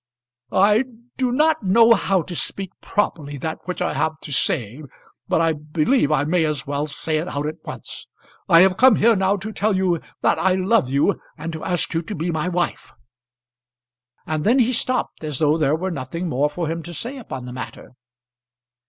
[0.51, 0.85] I
[1.17, 4.81] do not know how to speak properly that which I have to say;
[5.27, 8.07] but I believe I may as well say it out at once.
[8.49, 11.93] I have come here now to tell you that I love you and to ask
[11.93, 12.93] you to be my wife."
[14.25, 17.45] And then he stopped as though there were nothing more for him to say upon
[17.45, 17.91] the matter.